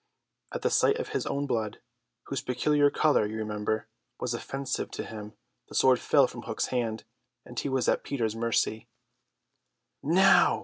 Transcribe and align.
At 0.51 0.63
the 0.63 0.71
sight 0.71 0.97
of 0.97 1.09
his 1.09 1.27
own 1.27 1.45
blood, 1.45 1.79
whose 2.23 2.41
peculiar 2.41 2.89
colour, 2.89 3.27
you 3.27 3.37
remember, 3.37 3.87
was 4.19 4.33
offensive 4.33 4.89
to 4.89 5.03
him, 5.05 5.33
the 5.67 5.75
sword 5.75 5.99
fell 5.99 6.25
from 6.25 6.41
Hook's 6.41 6.69
hand, 6.73 7.03
and 7.45 7.59
he 7.59 7.69
was 7.69 7.87
at 7.87 8.03
Peter's 8.03 8.35
mercy. 8.35 8.87
"Now!" 10.01 10.59